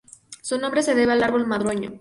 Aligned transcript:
Su 0.41 0.57
nombre 0.57 0.81
se 0.81 0.95
debe 0.95 1.13
al 1.13 1.21
árbol 1.21 1.45
madroño. 1.45 1.89